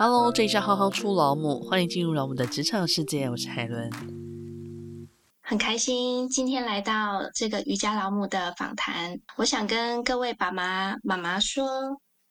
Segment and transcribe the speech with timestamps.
[0.00, 3.28] Hello，这里是浩浩出老母，欢迎进入老母的职场世界。
[3.28, 3.90] 我是海伦，
[5.42, 9.18] 很开心今天来到这个瑜伽老母的访谈。
[9.34, 11.66] 我想跟各位爸妈、妈妈说，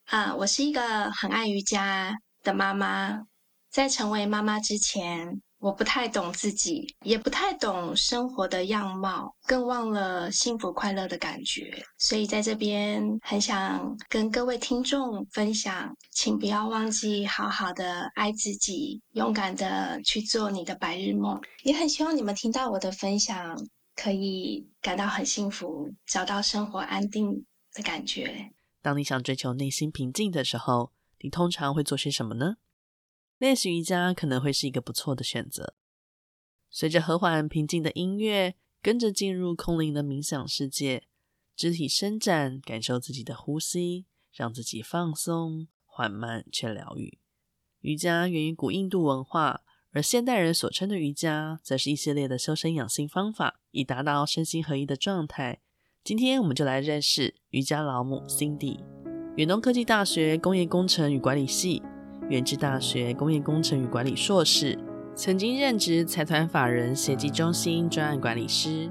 [0.06, 3.24] 啊，我是一个很爱瑜伽的妈妈，
[3.70, 5.42] 在成为妈妈之前。
[5.58, 11.84] 我不太懂自己，也不太懂生活的样貌，更忘了幸福快乐的感觉。
[11.98, 21.40] 所以在这边很想跟各位听众分享，请不要忘记好好的爱自己，勇敢的去做你的白日梦。
[21.64, 23.56] 也很希望你们听到我的分享，
[23.96, 28.52] 可以感到很幸福，找到生活安定的感觉。
[28.80, 32.54] 当你想追求内心平静的时候，你通常会做些什么呢？
[33.38, 35.74] 练习瑜伽可能会是一个不错的选择。
[36.70, 41.04] 随着和缓平静的音乐，跟着进入空灵的冥想世界，
[41.56, 47.18] 肢体伸展，感受自己的呼吸，让自己放松、缓慢却疗愈。
[47.80, 55.60] 瑜伽源于古印度文化，而现代人所称的瑜伽，则是一系列的修身养性方法，以达到身心合一的状态。
[56.02, 58.80] 今天我们就来认识瑜伽老母 Cindy，
[59.36, 61.80] 远东科技大学工业工程与管理系。
[62.28, 64.78] 原智大学工业工程与管理硕士，
[65.14, 68.90] 曾经任职财团法人协济中心专案管理师，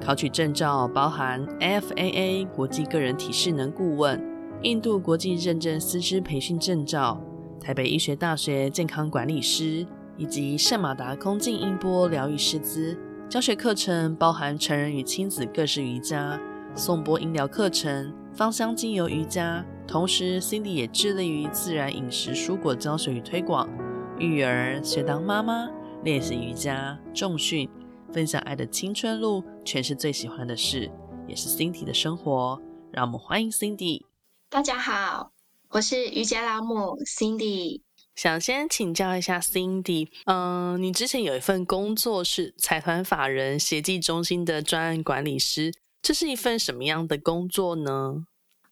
[0.00, 4.18] 考取证照包含 FAA 国际个人体适能顾问、
[4.62, 7.22] 印度国际认证师资培训证照、
[7.60, 9.86] 台北医学大学健康管理师，
[10.16, 12.98] 以及圣马达空境音波疗愈师资。
[13.28, 16.40] 教学课程包含成人与亲子各式瑜伽、
[16.74, 19.62] 颂钵音疗课程、芳香精油瑜伽。
[19.88, 23.66] 同时，Cindy 也致力于自然饮食、蔬果教学与推广，
[24.18, 25.66] 育儿、学当妈妈、
[26.04, 27.66] 练习瑜伽、重训、
[28.12, 30.90] 分享爱的青春路，全是最喜欢的事，
[31.26, 32.60] 也是 Cindy 的生活。
[32.92, 34.04] 让我们欢迎 Cindy。
[34.50, 35.32] 大家好，
[35.70, 37.80] 我是瑜伽老母 Cindy。
[38.14, 48.26] 想先请教一下 Cindy，嗯，你之前有一份工作是财团法人协济中心的专案管理师，这是一份什么样的工作呢？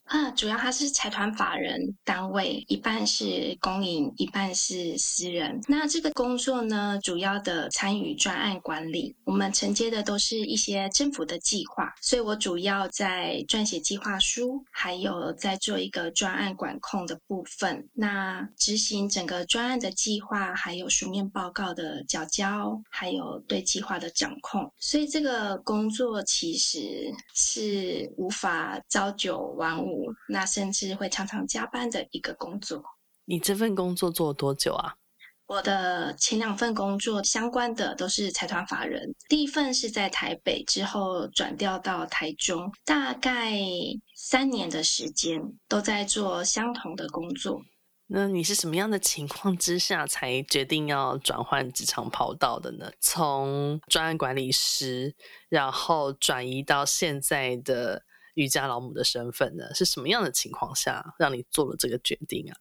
[0.06, 5.60] 啊，主要它是财团法人单位，一半是公营，一半是私人。
[5.66, 17.88] 那这个工作呢，主要的参与专案管理，我们承接的都是一些政府的计划，所以我主要在撰写计划书，还有在做一个专案管控的部分。
[17.92, 24.72] 那执行整个专案的计划，还有书面报告的缴交，还有对计划的掌控。
[24.78, 29.95] 所以这个工作其实是无法朝九晚五。
[30.28, 32.82] 那甚至会常常加班的一个工作。
[33.24, 34.94] 你这份工作做了多久啊？
[35.46, 43.52] 我的前两份工作相关的都是财团法人，第一份是在台北，之后转调到台中，大概
[44.16, 47.60] 三年的时间都在做相同的工作。
[48.08, 52.90] 那你是什么样的情况之下才决定要转换职场跑道的呢？
[53.00, 55.14] 从专案管理师，
[55.48, 58.02] 然后转移到现在的。
[58.36, 62.56] 瑜伽老母的身份呢，是什么样的情况下让你做了这个决定啊？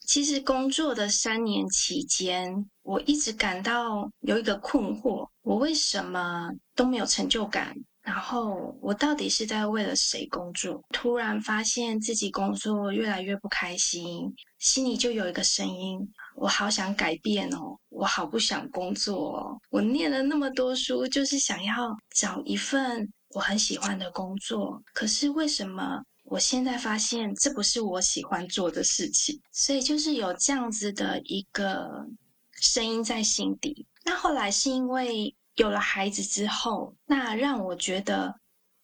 [0.00, 7.76] 其实工作的三年期间，我一直感到有一个困惑：我为什么都没有成就感？
[8.00, 10.82] 然后我到底是在为了谁工作？
[10.94, 16.00] 突然发现自己工作越来越不开心，心里就有一个声音：
[16.36, 19.60] 我好想改变哦，我好不想工作哦。
[19.68, 23.12] 我念了那么多书，就是想要找一份。
[23.34, 29.38] 我很喜欢的工作，可是为什么我现在发现这不是我喜欢做的事情？
[29.52, 32.06] 所以就是有这样子的一个
[32.52, 33.86] 声音在心底。
[34.04, 38.34] 那后来是因为有了孩子之后，那让我觉得，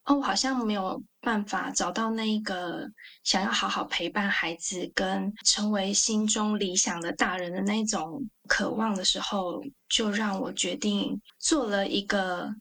[0.04, 2.86] 哦，好像没有办法找到那一个
[3.22, 12.54] 想要好好陪伴孩子跟成为心中理想的大人的那种渴望的时候，就让我决定做了一个。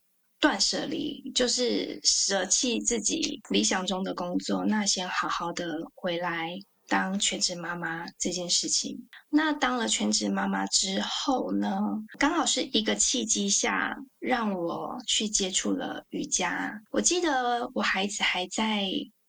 [0.44, 6.50] 断舍离就是舍弃自己理想中的工作，那先好好的回来
[6.90, 9.08] 当全职妈妈这件事情。
[9.30, 11.80] 那当了全职妈妈之后呢，
[12.19, 16.78] 刚好是一个契机下，让我去接触了瑜伽。
[16.92, 18.84] 我记得我孩子还在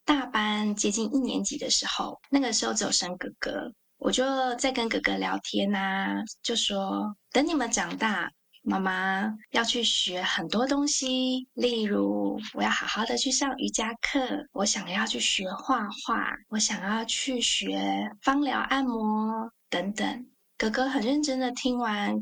[0.04, 4.24] 大班接近一年级的时候，那个时候只有生哥哥，我就
[4.56, 8.28] 在跟哥哥聊天啊，就说等你们长大。
[8.66, 20.26] 妈妈要去学很多东西，例如我要好好的去上瑜伽课，我想要去学画画，我想要去学芳疗按摩等等。
[20.56, 22.16] 哥哥很认真的听完，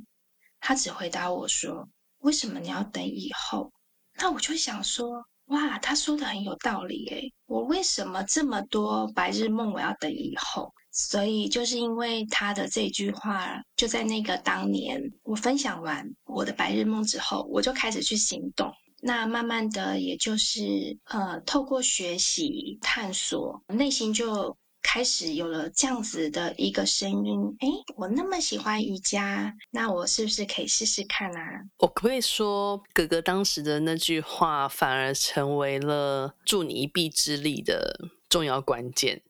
[0.59, 3.71] 他只回答我说：“为什么你要等以后？”
[4.19, 18.71] 那我就想说：“哇，他说的很有道理诶，我为什么这么多白日梦我要等以后？”所以就是因为他的这句话，就在那个当年，我分享完我的白日梦之后，我就开始去行动。
[19.01, 27.41] 那慢慢的，也就是呃，透过学习探索，内心就开始有了这样子的一个声音。
[27.61, 31.63] 诶，我那么喜欢瑜伽，那我是不是可以试试看啊？
[31.79, 39.23] 我可不可以说，哥哥当时的那句话，反而成为了助你一臂之力的重要关键？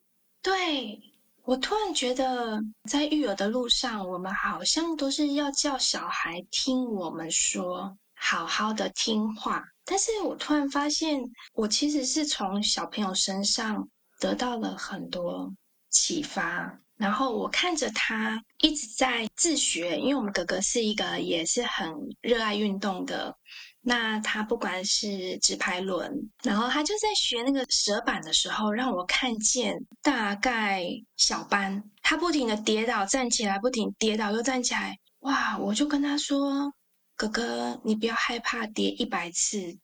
[0.43, 1.12] 对。
[1.45, 9.65] 我突然觉得，在育儿的路上，我们好像都是要叫小孩听我们说，好好的听话。
[9.85, 11.21] 但是我突然发现，
[11.55, 13.89] 我其实是从小朋友身上
[14.21, 15.53] 得到了很多
[15.91, 16.79] 启发。
[17.03, 23.37] 然后我看着他一直在自学，因为我们哥哥是一个也是很热爱运动的。
[23.81, 30.85] 那他不管是直排轮，然后他就在学那个蛇板的时候，让我看见大概
[31.17, 35.59] 小班，他不停的跌倒站起来，不停跌倒又站起来，哇！
[35.59, 36.73] 我就跟他说
[37.19, 39.77] ：“哥哥，你不要害怕跌一百次，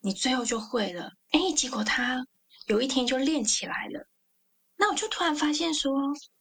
[0.00, 2.26] 你最后就会了。”哎，结果他
[2.66, 4.04] 有一天就练起来了。
[4.80, 5.92] 那我就突然发现说，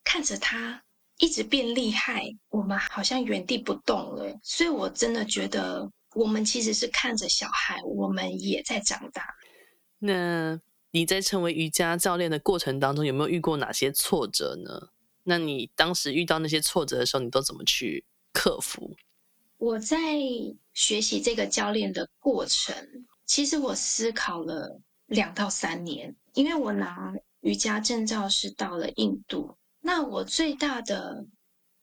[0.08, 0.82] 看着他
[1.18, 4.40] 一直变厉害，我们好像原地不动了。
[4.42, 5.92] 所以我真的觉得。
[6.16, 9.24] 我们其实是看着小孩，我们也在长大。
[10.00, 10.60] 那
[10.90, 14.90] 你在成为瑜伽教练的过程当中，有没有遇过哪些挫折呢？
[15.24, 18.04] 那你当时遇到那些挫折的时候，你都怎么去
[18.34, 18.96] 克服？
[19.58, 19.98] 我在
[20.74, 22.74] 学习这个教练的过程，
[23.28, 29.56] 其实我思考了两到三年，因为我拿瑜伽证照是到了印度。
[29.88, 31.26] 那我最大的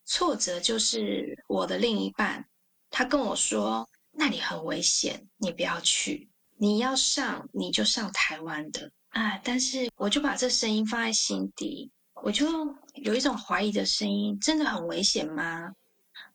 [0.05, 2.47] 挫折就是我的另一半，
[2.91, 3.89] 他跟我说。
[4.17, 6.31] 那里很危险，你不要去。
[6.59, 9.39] 你要上，你就上台湾的啊！
[9.43, 11.91] 但是我就把这声音放在心底，
[12.23, 12.47] 我就
[12.95, 15.73] 有一种怀疑的声音：真的很危险吗？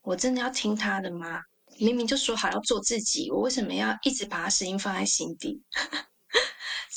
[0.02, 1.40] 我真的要听他的吗？
[1.78, 5.62] 明明就说好要做自己，我为什么要一直把他声音放在心底？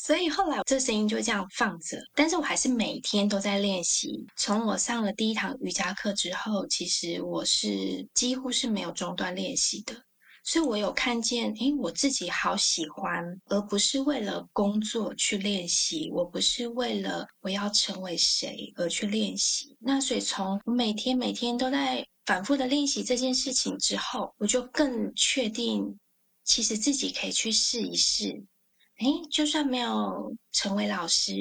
[0.05, 4.27] 所以后来这声音就这样放着，但是我还是每天都在练习。
[4.35, 9.95] 从我上了第一堂瑜伽课之后，其实我是几乎是没有中断练习的。
[10.43, 19.77] 所以我有看见，诶，我自己好喜欢，而不是为了工作去练习，我不是为了我要成为谁而去练习。
[19.79, 25.97] 那所以从我每天每天都在反复的练习这件事情之后，我就更确定，
[26.43, 28.43] 其实自己可以去试一试。
[28.99, 31.33] 诶，就算没有成为老师，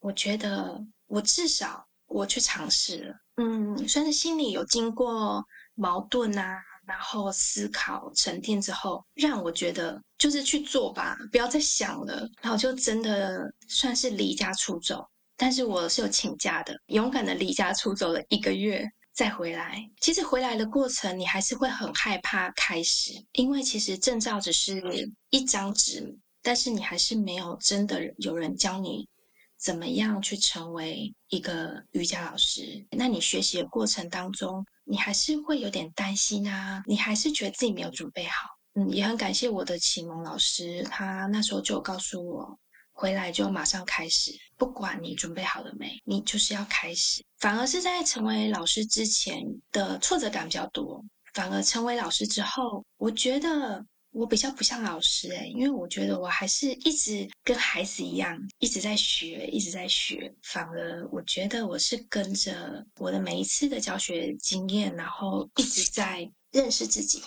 [0.00, 3.14] 我觉得我至少我去尝试了。
[3.36, 6.62] 嗯，算是心里有经过矛盾啊。
[6.86, 12.28] 然后思考沉淀之后，让我觉得就是去做吧，不要再想了。
[12.42, 15.06] 然后就真的算是离家出走，
[15.36, 19.78] 但是我是有请假的，勇敢的离家出走了一个月再回来。
[20.00, 24.82] 其实回来的过程，你还是会很害怕开始，因为其实证照只是
[25.28, 29.08] 一张纸，但是你还是没有真的有人教你
[29.58, 32.86] 怎么样去成为一个瑜伽老师。
[32.90, 38.48] 那你学习的过程当中，你还是会有点担心啊，你还是觉得自己没有准备好。
[38.74, 42.58] 嗯，也很感谢我的启蒙老师，他那时候就告诉我，
[42.92, 47.22] 回来就马上开始，不管你准备好了没，你就是要开始。
[47.38, 49.42] 反而是在成为老师之前
[49.72, 51.04] 的挫折感比较多，
[51.34, 53.84] 反而成为老师之后，我觉得。
[54.12, 60.34] 我比较不像老师诶，因为我觉得我还是一直跟孩子一样，一直在学，一直在学。
[60.42, 67.22] 反而我觉得我是跟着我的每一次的教学经验，然后一直在认识自己。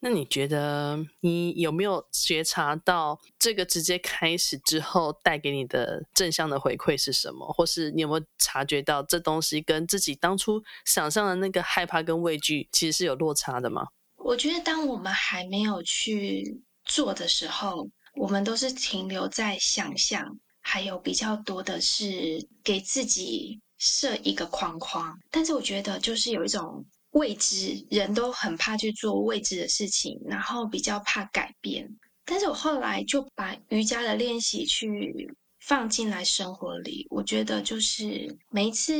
[0.00, 7.46] 那你觉得你有没有觉察到这个直接开始之后带给你的正向的回馈是什么？
[7.52, 13.86] 或是你有没有察觉到这东西跟自己当初想象的那个害怕跟畏惧其实是有落差的吗？
[14.16, 20.24] 我觉得，当我们还没有去做的时候，我们都是停留在想象，
[20.60, 25.16] 还有比较多的是给自己设一个框框。
[25.30, 31.88] 但是，我觉得就是有一种未知，人都很怕去做未知的事情，然后比较怕改变。
[32.24, 38.92] 但是我后来就把瑜伽的练习去放进来生活里，我觉得就是每一次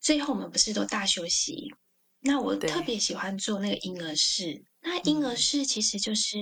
[0.00, 1.72] 最后，我们不是都大休息？
[2.20, 6.36] 那我特别喜欢做那个婴儿式，那婴儿式其实就是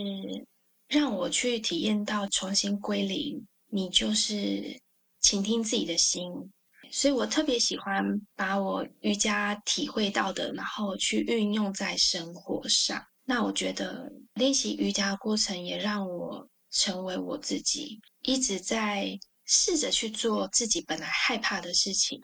[0.89, 4.81] 让我去体验到重新归零，你就是
[5.21, 6.53] 倾听自己的心，
[6.91, 13.05] 所以我特别喜欢把我瑜伽体会到的，然后去运用在生活上。
[13.25, 22.23] 那我觉得练习瑜伽的过程也让我成为我自己，一直在试着去做自己本来害怕的事情。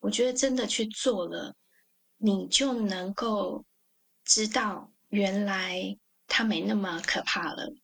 [0.00, 1.54] 我觉得真的去做了，
[2.22, 3.64] 你就能够
[4.24, 5.98] 知道原来
[6.28, 7.74] 它没那么可怕了。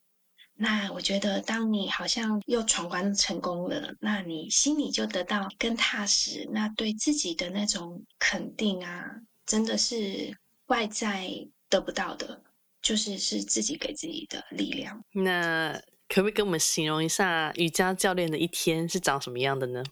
[0.54, 6.48] 那我觉得，当你好像又闯关成功了，那你心里就得到更踏实。
[6.52, 9.04] 那对自己的那种肯定啊，
[9.46, 11.30] 真的是外在
[11.68, 12.42] 得不到的，
[12.80, 15.00] 就是是自己给自己的力量。
[15.12, 15.72] 那
[16.08, 19.82] 可不可以跟我们形容一下瑜伽教练的一天是长什么样的呢？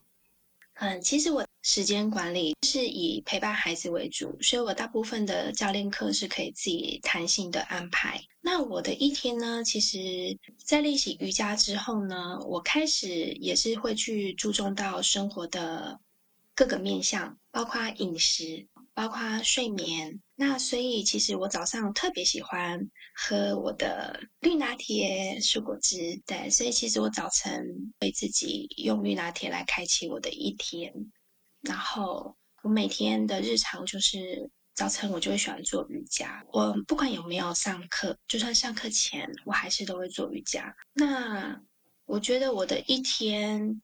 [0.78, 8.23] 嗯，其实我时间管理是以陪伴孩子为主，所以我大部分的教练课是可以自己弹性的安排。
[8.42, 9.99] 那我的一天呢，其实
[10.62, 15.99] 在练习瑜伽之后呢，我开始也是会去注重到生活的
[16.54, 18.66] 各个面向，包括饮食。
[18.97, 22.81] 包括睡眠，那所以其实我早上特别喜欢
[23.15, 30.91] 喝我的绿拿铁蔬果汁，对，所以其实我早晨会自己用绿拿铁来开启我的一天。
[31.61, 40.75] 然后我每天的日常就是早晨我就会喜欢做瑜伽，我不管有没有上课，就算上课前我还是都会做瑜伽。
[40.95, 41.61] 那
[42.07, 43.83] 我觉得我的一天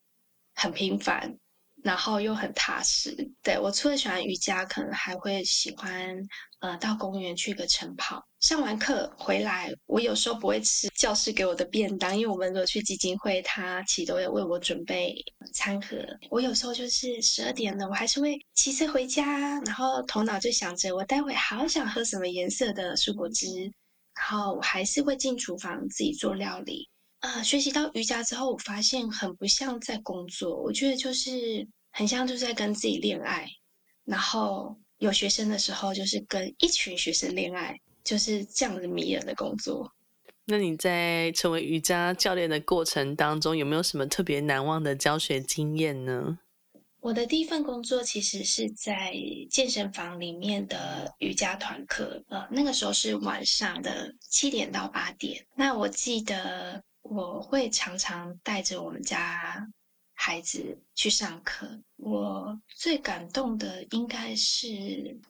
[0.54, 1.38] 很平凡。
[1.82, 6.16] 然后又很踏实，对，我除了喜欢瑜伽，可能还会喜欢
[6.60, 8.22] 呃到公园去个晨跑。
[8.40, 15.14] 上完课回来，我有时候不会吃教室给我的便当，因为我们如果去基金会，他其实都会为我准备
[15.52, 15.96] 餐盒。
[16.30, 23.46] 我有时候就是十二点了，我还是会骑车回家，然后头脑就想着我待会好想喝什么颜色的蔬果汁，
[24.14, 26.88] 然后我还是会进厨房自己做料理。
[27.22, 33.48] 啊、呃，学习到瑜伽之后，我发现很不像在工作，我觉得就是很像就是在跟自己恋爱。
[34.04, 39.88] 然后有学生的时候，就是跟一群学生恋爱，就是这样子迷人的工作。
[40.46, 46.40] 那你在成为瑜伽教练的过程当中，有没有什么特别难忘的教学经验呢？
[46.98, 49.14] 我的第一份工作其实是在
[49.48, 55.46] 健身房里面的瑜伽团课，呃，那个时候是晚上的七点到八点。
[55.54, 56.82] 那我记得。
[57.14, 59.68] 我会常常带着我们家
[60.14, 61.68] 孩子去上课。
[61.96, 64.66] 我最感动的应该是，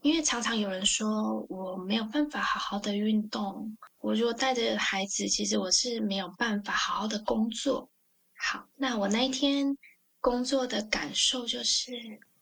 [0.01, 3.77] 因为常常有人说我没有办法好好的运动。
[3.99, 7.91] 我如果带着孩子，其实我是没有办法好好的工作。
[8.37, 9.77] 好，那我那一天
[10.21, 11.93] 工作的感受就是，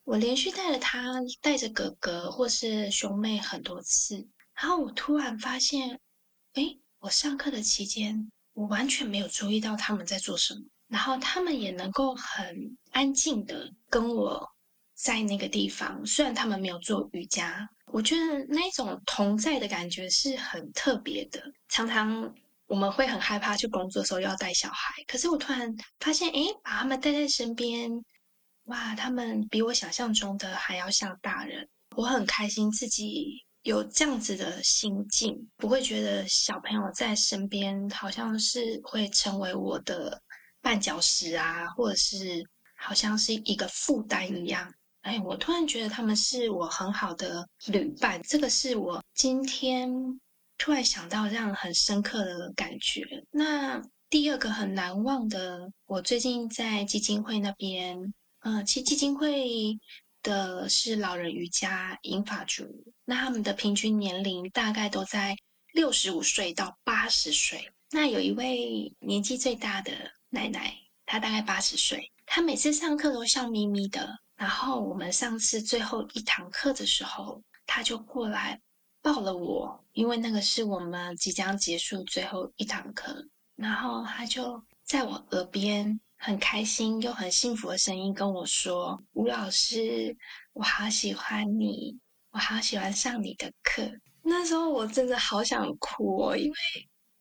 [0.05, 5.99] 我连续带着他，带着哥哥或是兄妹很多次，然后我突然发现，
[6.55, 8.31] 诶，我上课的期间。
[8.53, 14.47] 我完全没有注意到他们在做什么，然后他们也能够很安静的跟我
[14.95, 16.05] 在那个地方。
[16.05, 21.43] 虽然他们没有做瑜伽，我觉得那种同在的感觉是很特别的。
[21.69, 22.35] 常常
[22.67, 27.91] 我们会很害怕去工作的时候要带小孩，可是我突然发现，诶，把他们带在身边，
[28.65, 31.69] 哇，他们比我想象中的还要像大人。
[31.97, 33.45] 我很开心自己。
[33.63, 40.19] 有这样子的心境，不会觉得小朋友在身边好像是会成为我的
[40.63, 42.43] 绊脚石啊，或者是
[42.75, 44.73] 好像是一个负担一样。
[45.03, 49.91] 哎，我突然觉得他们是我很好的旅伴，这个是我今天
[50.57, 53.03] 突然想到这样很深刻的感觉。
[53.31, 57.99] 那第二个很难忘的，我最近在基金会那边，
[58.41, 59.79] 嗯、呃，其实基金会。
[60.23, 62.65] 的是老人瑜伽银发族，
[63.05, 65.37] 那他们的平均年龄大概都在
[65.73, 67.73] 六十五岁到八十岁。
[67.91, 69.93] 那有一位年纪最大的
[70.29, 74.19] 奶奶，她大概八十岁，她每次上课都笑眯眯的。
[74.37, 78.61] 然后我们上次最后一堂课的时候，她就过来
[79.03, 83.27] 抱了我，因为那个是我们即将结束最后一堂课。
[83.57, 86.01] 然后她就在我耳边。
[86.23, 90.15] 很开心又很幸福的声音跟我说：“吴老师，
[90.53, 91.99] 我好喜欢你，
[92.31, 93.91] 我好喜欢上你的课。”
[94.23, 96.57] 那时候我真的好想哭哦，因为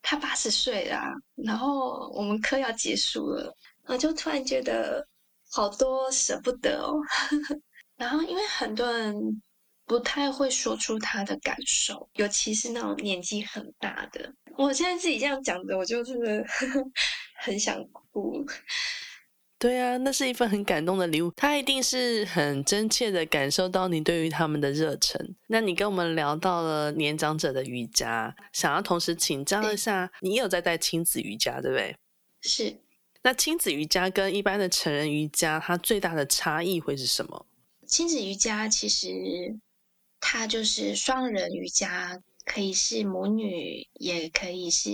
[0.01, 5.07] 他八十岁啦，然后我们课要结束了，我就突然觉得
[5.49, 6.93] 好多舍不得哦。
[7.95, 9.15] 然后因为很多人
[9.85, 14.29] 不太会说出他的感受，尤其是那种年纪很大的。
[14.57, 16.45] 我现在自己这样讲的，我就真的
[17.41, 18.45] 很想哭。
[19.57, 25.35] 对啊，那是一份很感动的礼物，他一定是很真切的感受到你对于他们的热忱。
[25.47, 31.93] 那你跟我们聊到了年长者的瑜伽，想要同时请教一下，你有在带亲子瑜伽，对不对？
[32.39, 32.77] 是。
[33.21, 37.45] 那亲子瑜伽跟一般的成人瑜伽，它最大的差异会是什么？
[37.85, 39.59] 亲子瑜伽其实
[40.21, 44.89] 它就是双人瑜伽，可以是母女，也可以是。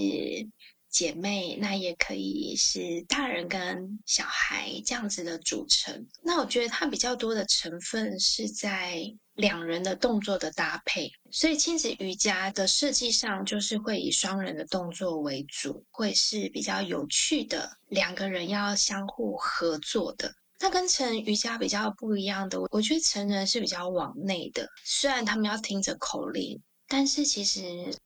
[0.95, 6.07] 姐妹，那也可以是大人跟小孩这样子的组成。
[6.23, 20.33] 那我觉得它比较多的成分是在两人的动作的搭配，所以亲子瑜伽的设计上就是会以双人的动作为主，会是比较有趣的，两个人要相互合作的。
[20.61, 26.61] 那跟成瑜伽比较不一样的，我觉得成人是比较往内的，虽然他们要听着口令。
[26.87, 27.61] 但是其实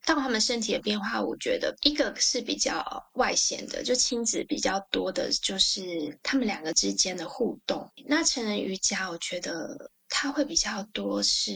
[0.06, 7.92] 到他们身体的变化，我觉得一个是比较外显的，就亲子比较多的，就是他们两个之间的互动。
[8.06, 11.52] 那成人瑜伽，我觉得他会比较多是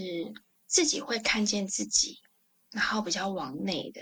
[0.67, 2.19] 自己会看见自己，
[2.71, 4.01] 然后比较往内的。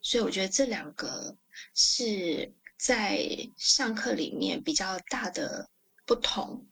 [0.00, 1.36] 所以我觉得这两个
[1.74, 5.68] 是在上课里面比较大的
[6.06, 6.66] 不同。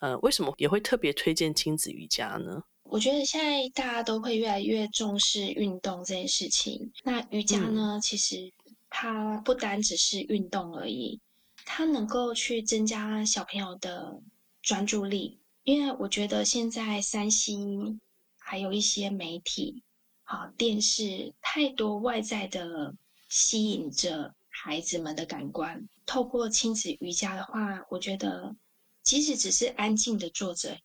[0.00, 2.64] 呃，为什么也会特别推荐亲子瑜伽呢？
[2.84, 6.92] 我觉得现在大家都会越来越重视运动这件事情。
[7.02, 8.52] 那瑜伽呢，其实
[8.88, 11.20] 它不单只是运动而已，
[11.64, 14.20] 它能够去增加小朋友的
[14.62, 15.40] 专注力。
[15.64, 18.00] 因为我觉得现在三星
[18.38, 19.82] 还有一些媒体、
[20.22, 22.94] 好电视，太多外在的
[23.28, 25.88] 吸引着孩子们的感官。
[26.06, 28.54] 透过亲子瑜伽的话，我觉得
[29.02, 30.78] 即使只是安静的坐着。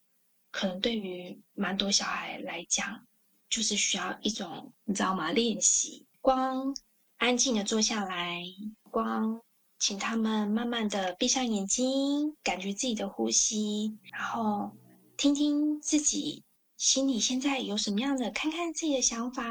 [0.52, 3.06] 可能对于蛮多小孩来讲，
[3.50, 5.32] 就是需要一种你知道吗？
[5.32, 6.76] 练习，光
[7.18, 8.44] 安静的坐下来，
[8.90, 9.42] 光
[9.78, 14.76] 请他们慢慢的闭上眼睛，感觉自己的呼吸，然后
[15.18, 16.44] 听听自己
[16.78, 19.44] 心里现在有什么样的，看看自己的想法。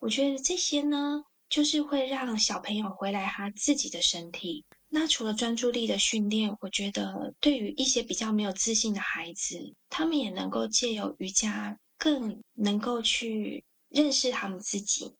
[0.00, 4.64] 我觉得这些呢，就是会让小朋友回来他自己的身体。
[4.94, 15.14] 那除了专注力的训练，我觉得对于一些比较没有自信的孩子，他们也能够借由瑜伽，更能够去认识他们自己，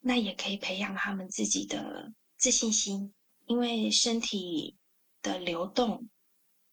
[0.00, 3.14] 那也可以培养他们自己的自信心，
[3.46, 4.76] 因为身体
[5.22, 6.08] 的流动，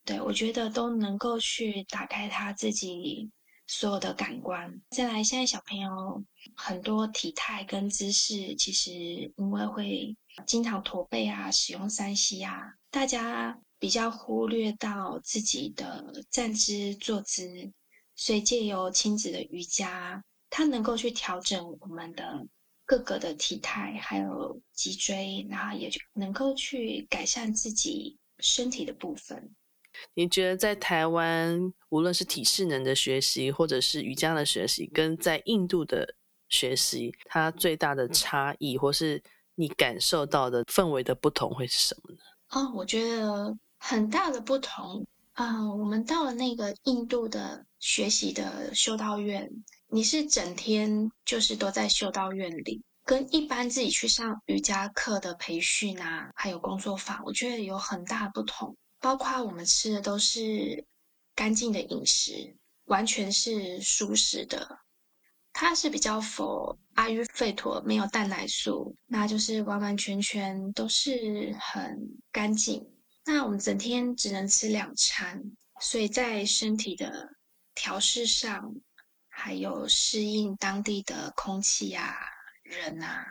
[0.04, 3.30] 对，我觉得都能够去打开他自己
[3.68, 4.82] 所有的感官。
[4.90, 6.24] 再来，现在小朋友
[6.56, 8.90] 很多体态跟姿势，其实
[9.38, 10.18] 因为会。
[10.46, 17.72] 经常驼背啊，使用三 C 啊，大家比较忽略到自己的站姿、坐姿，
[18.16, 22.46] 所以借由亲子的瑜伽，它能够去调整我们的
[22.86, 29.56] 各个的体态，还有脊椎，然后也能够去改善自己身体的部分。
[30.14, 36.16] 你觉得在台湾，无论是体适能的学习，或者是瑜伽的学习，跟在印度的
[36.48, 39.22] 学习，它最大的差异，或是？
[39.60, 42.20] 你感受到的氛围的不同会是什么呢？
[42.52, 49.52] 哦，我觉得很大的不同啊，我们到了那个印度的学习的修道院，
[49.90, 58.74] 你是整天就是都在修道院里，跟一般自己去上瑜伽课的培训啊，还有工作坊，我觉得有很大不同。
[59.02, 60.86] 包括我们吃的都是
[61.36, 64.80] 干净的饮食，完全是舒适的。
[65.62, 72.00] 它是比较否阿育吠陀，没有蛋奶素，那就是完完全全都是很
[72.32, 72.82] 干净。
[73.26, 75.44] 那我们整天只能吃两餐，
[75.82, 77.28] 所以在身体的
[77.76, 78.74] 调试上，
[79.28, 82.16] 还有适应当地的空气啊、
[82.64, 83.26] 人啊，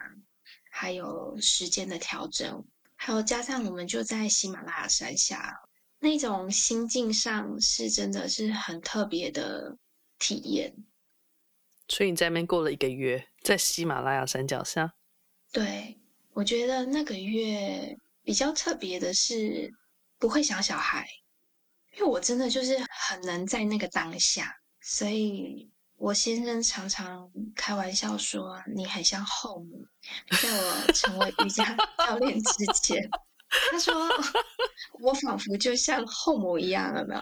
[0.70, 2.62] 还有时间的调整，
[2.94, 5.58] 还有加上我们就在喜马拉雅山下，
[5.98, 9.78] 那种心境上是真的是很特别的
[10.18, 10.76] 体验。
[11.88, 14.94] 所以你在那边过了一个月，在喜马拉雅山脚下。
[15.50, 15.98] 对，
[16.32, 19.72] 我觉得那个月比较特别的是
[20.18, 21.08] 不会想小孩，
[21.96, 29.82] 因为我真的就是很能在那个当下，所以我先生常常开玩笑说你很像后母，
[30.42, 33.02] 在我成为瑜伽教练之前，
[33.72, 33.94] 他说
[35.00, 37.20] 我仿佛就像后母一样了呢。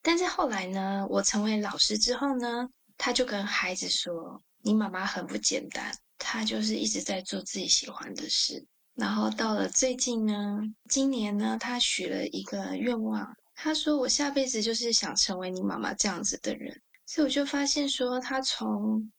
[0.00, 2.66] 但是后来呢，我成为老师之后呢，
[2.98, 8.66] 他就跟孩子说：“你妈妈很不简单，她就是一直在做自己喜欢的事。
[8.96, 10.58] 然后到了最近呢，
[10.90, 16.82] 今年呢，他许了一个愿望，他说：我下辈子就是想成为你妈妈这样子的人。
[17.06, 19.10] 所以我就发现说，他从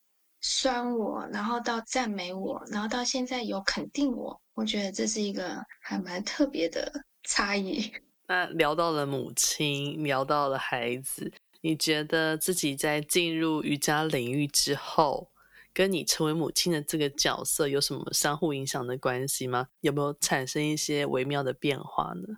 [0.42, 6.92] 酸我，然后到赞美我，然后到现在有肯定我，我觉得这是一个还蛮特别的
[7.24, 7.90] 差异。
[8.28, 15.32] 那聊到了母亲，聊到了孩子。”你觉得自己在进入瑜伽领域之后，
[15.74, 19.68] 跟你成为母亲的这个角色有什么相互影响的关系吗？
[19.82, 22.38] 有没有产生一些微妙的变化呢？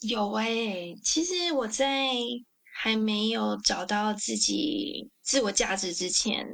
[0.00, 2.10] 有哎、其实我在
[2.74, 6.46] 还没有找到自己自我价值之前，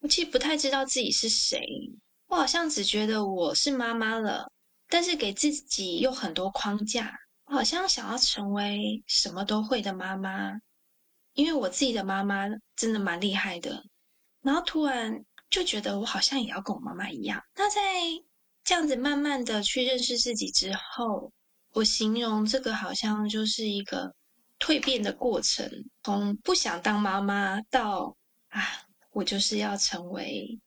[0.00, 1.60] 我其实不太知道自己是谁。
[2.26, 4.50] 我好像只觉得我是妈妈了，
[4.88, 10.50] 但是给自己又很多框架，我好像想要成为什么都会的妈妈，
[11.34, 13.82] 因为我自己的妈妈真的蛮厉害的，
[14.42, 17.42] 然后突然就觉得我好像也要跟我妈妈一样。
[17.56, 17.80] 那在
[18.64, 21.32] 这样子慢慢的去认识自己之后，
[21.72, 24.14] 我形容这个好像就是一个
[24.58, 25.68] 蜕变的过程，
[26.02, 28.16] 从不想当妈妈到
[28.48, 28.62] 啊，
[29.10, 30.58] 我就是要成为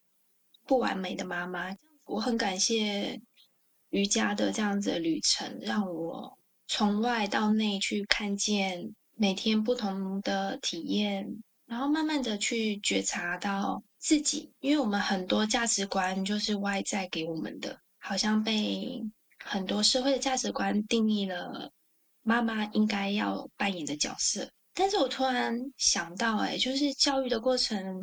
[0.65, 1.75] 不完美的妈妈。
[2.05, 3.19] 我很感谢
[3.89, 17.79] 瑜伽的这样子的旅程，让我从外到内去看见每天不同的体验，然后慢慢的去觉察到自己，因为我们很多价值观就是外在给我们的。
[17.97, 19.03] 好像被
[19.43, 21.71] 很多社会的价值观定义了，
[22.21, 24.51] 妈妈应该要扮演的角色。
[24.75, 27.99] 但是我突然想到，哎，就是教育的过程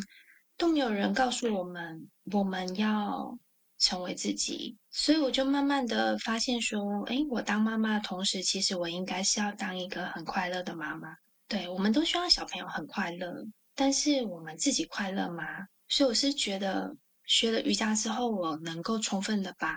[0.57, 3.39] 都没有人告诉我们，我们要
[3.83, 4.79] 成为自己。
[4.91, 11.15] 所以我就慢慢的发现说，哎，我当妈妈的同时，其实我应该是要当一个很快乐的妈妈。
[11.49, 15.45] 对，我们都希望小朋友很快乐，但是我们自己快乐吗？
[15.89, 16.97] 所以我是觉得。
[17.25, 19.77] 学了瑜伽之后，我能够充分的把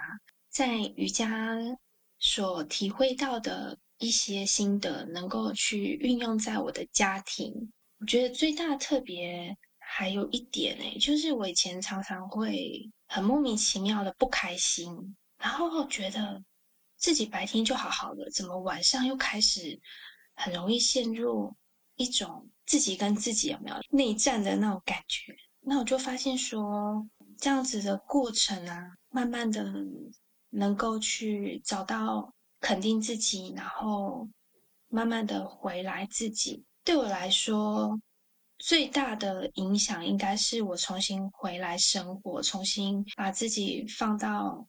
[0.50, 1.56] 在瑜伽
[2.18, 7.72] 所体会到的一些心得，能够去运用在我的家庭。
[8.00, 9.56] 我觉得最大特别
[9.98, 16.44] 还有一点呢，就是我以前常常会很莫名其妙的不开心，然后觉得
[16.98, 19.80] 自己白天就好好的，怎么晚上又开始
[20.36, 21.56] 很容易陷入
[21.96, 25.34] 一种自己跟自己有没有内战的那种感觉？
[25.62, 27.08] 那我就发现说。
[27.38, 29.70] 这样子的过程啊，慢慢的
[30.52, 34.30] 能够去找到肯定自己，然后
[34.88, 36.64] 慢慢的回来自己。
[36.86, 38.00] 对我来说，
[38.58, 44.68] 最大的影响应该是我重新回来生活，重新把自己放到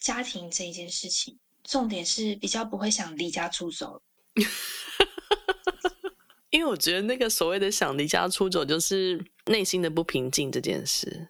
[0.00, 1.38] 家庭这一件事情。
[1.64, 4.00] 重点是比较不会想离家出走，
[6.50, 11.28] 因为我觉得那个所谓的想离家出走，就是内心的不平静这件事。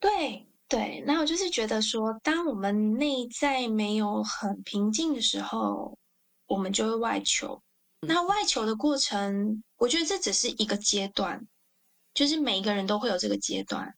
[0.00, 5.96] 对对，那我就是觉得说，当我们内在没有很平静的时候，
[6.46, 7.62] 我们就会外求。
[8.06, 11.46] 那外求的过程，我觉得这只是一个阶段，
[12.12, 13.94] 就是每一个人都会有这个阶段。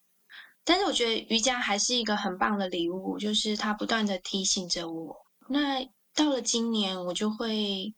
[0.64, 5.16] 但是我觉得瑜伽还是一个很棒的礼物，就是它不断的提醒着我。
[5.48, 7.94] 那到了今年，我就会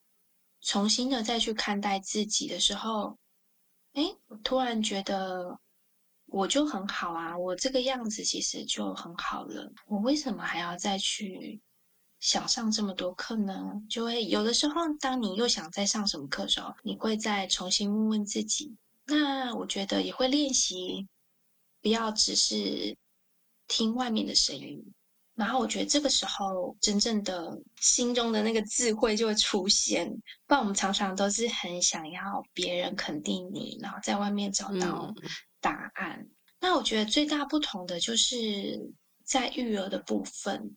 [0.61, 3.16] 重新的再去看待自己的时候，
[3.94, 5.59] 诶，我突然觉得。
[6.31, 9.73] 我就很好啊，我这个样子其实就很好了。
[9.87, 11.59] 我为什么还要再去
[12.20, 13.72] 想上这么多课呢？
[13.88, 18.76] 就会有的时候，当你又想再上什么课的时候，你会再重新问问自己。
[19.07, 21.07] 那我觉得也会练习，
[21.81, 22.96] 不要只是
[23.66, 24.85] 听外面的声音。
[25.35, 30.11] 然后我觉得这个时候，真正的心中的那个智慧就会出现。
[30.46, 35.14] 不然我们常常都是很想要别人肯定你，然后在外面找到。
[35.22, 35.28] 嗯
[35.61, 36.24] 答案。
[36.61, 38.92] 那我觉得最大不同的就是
[39.24, 40.76] 在育儿的部分，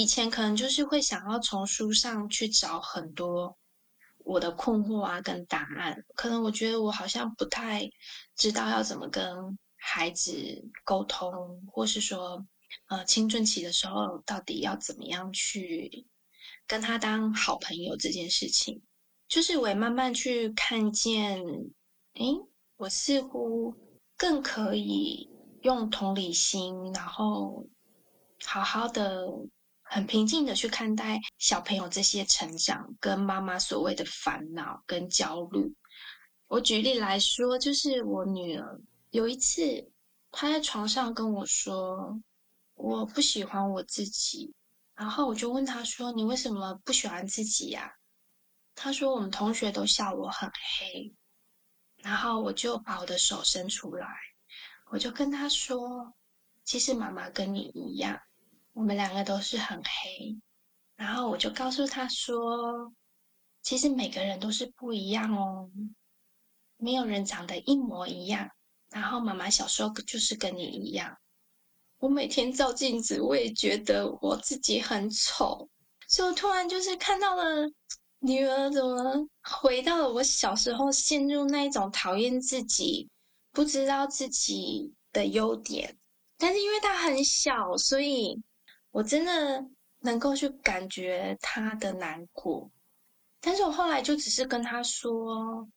[0.00, 3.58] 以前可能就是会想要从书上去找很多
[4.18, 7.90] 我的困惑啊跟答案，可能我觉得我好像不太
[8.36, 10.30] 知道要怎么跟孩子
[10.84, 12.46] 沟通，或是说，
[12.86, 16.06] 呃，青春期的时候到底要怎么样去
[16.68, 18.80] 跟他当好朋友这件事情，
[19.26, 21.42] 就是我也慢慢去看见，
[22.14, 22.36] 诶，
[22.76, 23.74] 我似乎。
[24.20, 25.30] 更可以
[25.62, 27.68] 用同理心，然后
[28.44, 29.28] 好好的、
[29.90, 35.74] 很平静的去看待小朋友这些成长，跟妈妈所谓的烦恼跟焦虑。
[36.46, 39.90] 我举例来说，就是我女儿有一次，
[40.30, 42.20] 她在床上跟我说
[42.76, 44.54] ：“我不喜欢我自己。”
[44.94, 47.92] 然后我就问她说：“你为什么不喜欢自己呀？”
[48.74, 51.14] 她说：“我们同学都笑我很黑。”
[52.02, 54.06] 然后我就把我的手伸出来，
[54.90, 56.14] 我就跟他说
[56.64, 58.20] ：“其实妈妈跟你一样，
[58.78, 60.38] 我们两个都是很黑。”
[60.94, 62.92] 然后我就告诉他说
[63.62, 65.68] ：“其实每个人都是不一样哦，
[66.76, 68.48] 没有人长得一模一样。
[68.90, 71.18] 然后妈妈小时候就是跟你一样，
[71.98, 75.68] 我每天照镜子，我也觉得我自己很丑，
[76.06, 77.68] 所以我突然就是看到了。”
[78.20, 83.08] 女儿怎么回到了我小时候，陷入那一种讨厌自己、
[83.52, 85.96] 不知道自己的优点？
[86.36, 88.42] 但是因为她很小，所以
[88.90, 89.64] 我真的
[90.00, 92.70] 能够去感觉他的难过。
[93.40, 95.68] 但是我后来就只是跟他说：“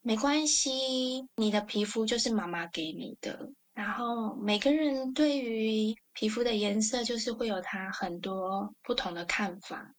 [0.00, 9.94] 没关系，你的皮肤就是妈妈给你的，然后每个人对于皮肤的颜色，就是会有他很多不同的看法。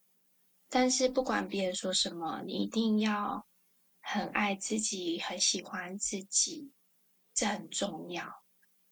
[0.70, 3.46] 但是不管别人说什么，你一定要
[4.02, 6.72] 很爱自己，很喜欢自己，
[7.34, 8.26] 这很重要。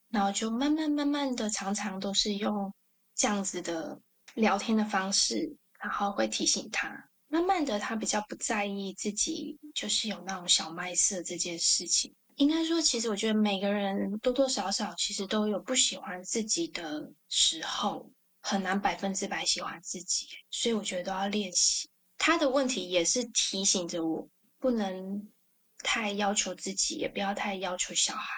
[0.10, 2.74] 然后就慢慢慢慢的，常常都是用
[3.16, 4.00] 这样子的
[4.36, 7.10] 聊天的方式，然后会提醒他。
[7.28, 12.14] 慢慢的，他比较不在意自己就是有那种小麦色这件事情。
[12.36, 20.28] 应该说，其实我觉得每个人多多少少其实都有不喜欢自己的时候，很难百分之百喜欢自己。
[20.52, 21.90] 所以我觉得都要练习。
[22.18, 25.30] 他的问题也是提醒着我，不能
[25.80, 28.30] 太要求自己，也不要太要求小孩。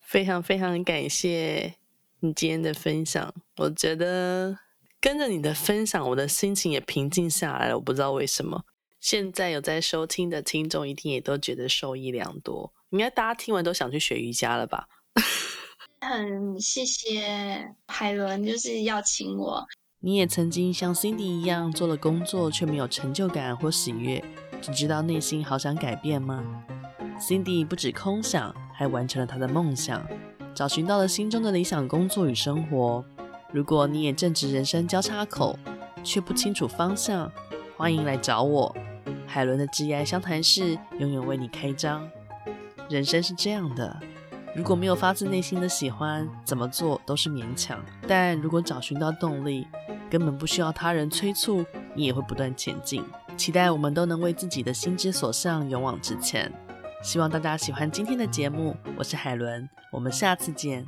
[0.00, 1.74] 非常非常感谢
[2.22, 4.58] 你今天的分享，我觉得
[5.00, 7.76] 跟着你的分享，我的心情也平静下来了。
[7.76, 8.62] 我不知道为什么，
[9.00, 12.72] 现在有在收听的听众一定也都觉得受益良多。
[12.90, 14.86] 应该大家听完都想去学瑜伽了吧？
[16.02, 19.66] 很谢谢海伦，就是邀请我。
[20.00, 24.22] 你也曾经像 Cindy 一样做了工作，却没有成就感或喜悦，
[24.60, 26.64] 只知道内心好想改变吗
[27.18, 30.06] ？Cindy 不止空想，还完成了她的梦想，
[30.60, 33.02] 找寻到了心中的理想工作与生活。
[33.50, 35.58] 如果你也正值人生交叉口，
[36.04, 37.32] 却不清楚方向，
[37.78, 38.76] 欢迎来找我。
[39.26, 42.06] 海伦的职涯相谈室永远为你开张。
[42.90, 43.98] 人生是这样的，
[44.54, 49.66] 如果没有发自内心的喜欢，怎么做都是勉强；但如果找寻到动力，
[50.10, 53.02] 根本不需要他人催促，你也会不断前进。
[53.34, 56.52] 期待我们都能为自己的心之所向勇往直前。
[57.02, 60.86] 希望大家喜欢今天的节目，我是海伦，我们下次见。